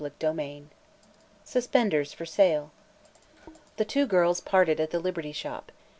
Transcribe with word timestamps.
CHAPTER 0.03 0.25
XV 0.33 0.63
SUSPENDERS 1.43 2.11
FOR 2.11 2.25
SALE 2.25 2.71
The 3.77 3.85
two 3.85 4.07
girls 4.07 4.41
parted 4.41 4.79
at 4.79 4.89
the 4.89 4.97
Liberty 4.99 5.31
Shop. 5.31 5.71